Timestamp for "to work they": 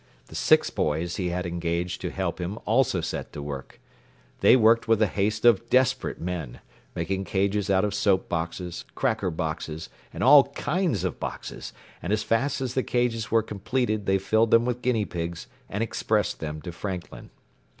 3.33-4.55